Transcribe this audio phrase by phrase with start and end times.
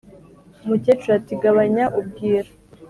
[0.63, 2.49] Umukecuru ati"gabanya ubwira